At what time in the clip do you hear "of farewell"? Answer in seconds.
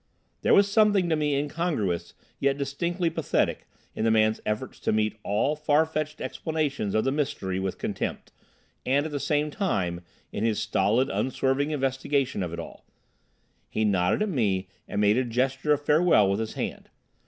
15.71-16.27